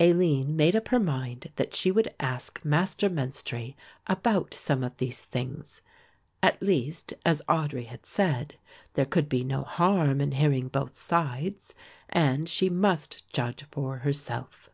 [0.00, 5.22] Aline made up her mind that she would ask Master Menstrie about some of these
[5.22, 5.82] things;
[6.42, 8.56] at least, as Audry had said,
[8.94, 11.74] there could be no harm in hearing both sides
[12.08, 14.70] and she must judge for herself.